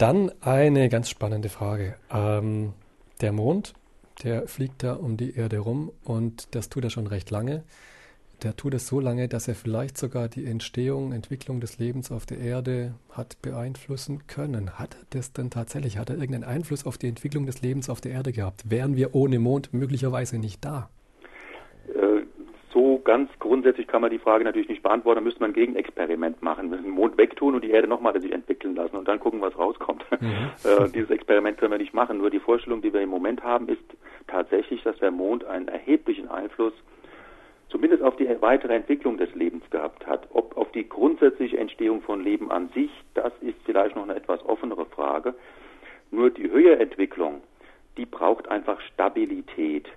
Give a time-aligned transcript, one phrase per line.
[0.00, 1.94] Dann eine ganz spannende Frage.
[2.10, 2.72] Ähm,
[3.20, 3.74] der Mond,
[4.24, 7.64] der fliegt da um die Erde rum und das tut er schon recht lange.
[8.42, 12.24] Der tut es so lange, dass er vielleicht sogar die Entstehung, Entwicklung des Lebens auf
[12.24, 14.78] der Erde hat beeinflussen können.
[14.78, 15.98] Hat er das denn tatsächlich?
[15.98, 18.70] Hat er irgendeinen Einfluss auf die Entwicklung des Lebens auf der Erde gehabt?
[18.70, 20.88] Wären wir ohne Mond möglicherweise nicht da?
[23.04, 25.18] Ganz grundsätzlich kann man die Frage natürlich nicht beantworten.
[25.18, 26.70] Da müsste man ein Gegenexperiment machen.
[26.70, 29.40] Wir müssen den Mond wegtun und die Erde nochmal sich entwickeln lassen und dann gucken,
[29.40, 30.04] was rauskommt.
[30.20, 30.50] Mhm.
[30.62, 32.18] Äh, dieses Experiment können wir nicht machen.
[32.18, 33.82] Nur die Vorstellung, die wir im Moment haben, ist
[34.26, 36.74] tatsächlich, dass der Mond einen erheblichen Einfluss
[37.70, 40.28] zumindest auf die weitere Entwicklung des Lebens gehabt hat.
[40.32, 44.44] Ob auf die grundsätzliche Entstehung von Leben an sich, das ist vielleicht noch eine etwas
[44.44, 45.34] offenere Frage.
[46.10, 47.42] Nur die Höherentwicklung,
[47.96, 49.88] die braucht einfach Stabilität.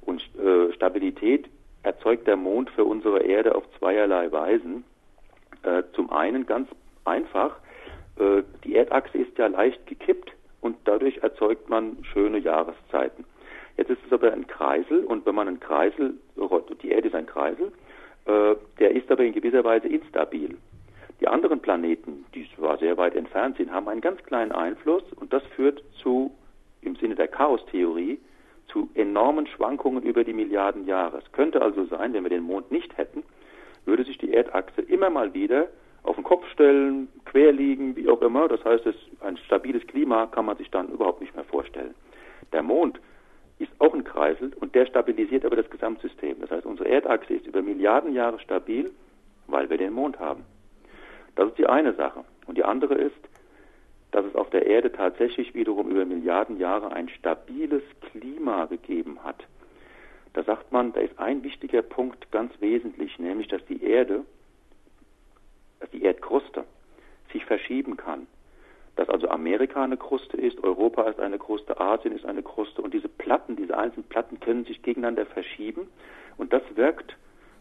[0.00, 1.48] Und äh, Stabilität
[1.88, 4.84] erzeugt der Mond für unsere Erde auf zweierlei Weisen.
[5.62, 6.68] Äh, zum einen ganz
[7.04, 7.56] einfach,
[8.18, 10.30] äh, die Erdachse ist ja leicht gekippt
[10.60, 13.24] und dadurch erzeugt man schöne Jahreszeiten.
[13.78, 16.14] Jetzt ist es aber ein Kreisel und wenn man einen Kreisel,
[16.82, 17.72] die Erde ist ein Kreisel,
[18.26, 20.58] äh, der ist aber in gewisser Weise instabil.
[21.20, 25.32] Die anderen Planeten, die zwar sehr weit entfernt sind, haben einen ganz kleinen Einfluss und
[25.32, 26.32] das führt zu,
[26.82, 28.20] im Sinne der Chaostheorie,
[28.68, 31.18] zu enormen Schwankungen über die Milliarden Jahre.
[31.18, 33.22] Es könnte also sein, wenn wir den Mond nicht hätten,
[33.84, 35.68] würde sich die Erdachse immer mal wieder
[36.02, 38.48] auf den Kopf stellen, quer liegen, wie auch immer.
[38.48, 38.84] Das heißt,
[39.20, 41.94] ein stabiles Klima kann man sich dann überhaupt nicht mehr vorstellen.
[42.52, 43.00] Der Mond
[43.58, 46.40] ist auch ein Kreisel und der stabilisiert aber das Gesamtsystem.
[46.40, 48.90] Das heißt, unsere Erdachse ist über Milliarden Jahre stabil,
[49.48, 50.44] weil wir den Mond haben.
[51.34, 52.24] Das ist die eine Sache.
[52.46, 53.16] Und die andere ist,
[54.10, 59.44] dass es auf der Erde tatsächlich wiederum über Milliarden Jahre ein stabiles Klima gegeben hat.
[60.32, 64.24] Da sagt man, da ist ein wichtiger Punkt ganz wesentlich, nämlich dass die Erde,
[65.80, 66.64] dass die Erdkruste
[67.32, 68.26] sich verschieben kann
[68.98, 72.92] dass also Amerika eine Kruste ist, Europa ist eine Kruste, Asien ist eine Kruste und
[72.92, 75.86] diese Platten, diese einzelnen Platten können sich gegeneinander verschieben
[76.36, 77.16] und das wirkt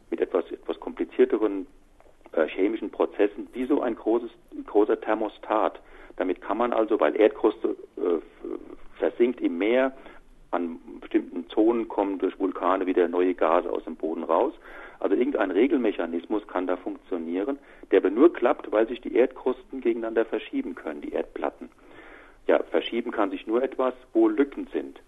[0.10, 1.68] mit etwas, etwas komplizierteren
[2.38, 4.30] äh, chemischen Prozessen wie so ein großes,
[4.66, 5.80] großer Thermostat.
[6.18, 8.20] Damit kann man also, weil Erdkruste äh,
[8.98, 9.94] versinkt im Meer,
[10.52, 14.54] an bestimmten Zonen kommen durch Vulkane wieder neue Gase aus dem Boden raus.
[15.00, 17.60] Also irgendein Regelmechanismus kann da funktionieren,
[17.92, 21.70] der aber nur klappt, weil sich die Erdkrusten gegeneinander verschieben können, die Erdplatten.
[22.48, 25.00] Ja, verschieben kann sich nur etwas, wo Lücken sind.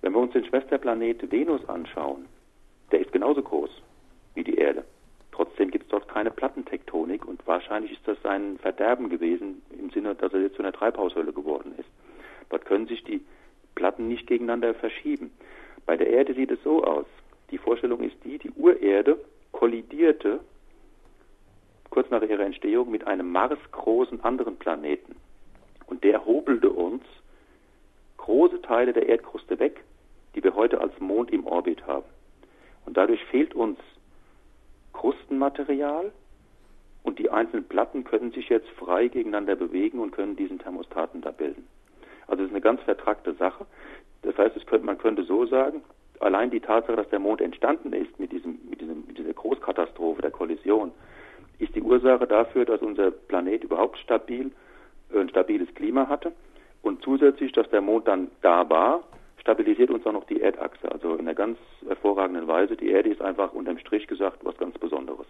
[0.00, 2.26] Wenn wir uns den Schwesterplanet Venus anschauen,
[2.92, 3.70] der ist genauso groß
[4.34, 4.84] wie die Erde.
[5.32, 10.14] Trotzdem gibt es dort keine Plattentektonik und wahrscheinlich ist das sein Verderben gewesen im Sinne,
[10.14, 11.88] dass er jetzt zu einer Treibhaushölle geworden ist.
[12.48, 13.24] Dort können sich die
[13.74, 15.30] Platten nicht gegeneinander verschieben.
[15.86, 17.06] Bei der Erde sieht es so aus.
[17.50, 19.18] Die Vorstellung ist die, die Urerde
[19.52, 20.40] kollidierte
[21.90, 25.16] kurz nach ihrer Entstehung mit einem marsgroßen anderen Planeten.
[25.86, 27.02] Und der hobelte uns
[28.18, 29.82] große Teile der Erdkruste weg,
[30.34, 32.04] die wir heute als Mond im Orbit haben.
[32.84, 33.78] Und dadurch fehlt uns
[34.98, 36.12] Krustenmaterial
[37.04, 41.30] und die einzelnen Platten können sich jetzt frei gegeneinander bewegen und können diesen Thermostaten da
[41.30, 41.66] bilden.
[42.26, 43.64] Also es ist eine ganz vertrackte Sache.
[44.22, 45.82] Das heißt, könnte, man könnte so sagen,
[46.20, 50.20] allein die Tatsache, dass der Mond entstanden ist mit, diesem, mit, diesem, mit dieser Großkatastrophe
[50.20, 50.90] der Kollision,
[51.60, 54.50] ist die Ursache dafür, dass unser Planet überhaupt stabil,
[55.12, 56.32] äh, ein stabiles Klima hatte.
[56.82, 59.04] Und zusätzlich, dass der Mond dann da war,
[59.48, 60.92] stabilisiert uns auch noch die Erdachse.
[60.92, 62.76] Also in einer ganz hervorragenden Weise.
[62.76, 65.26] Die Erde ist einfach unterm Strich gesagt was ganz Besonderes.